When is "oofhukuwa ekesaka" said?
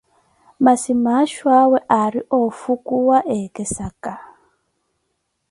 2.39-4.13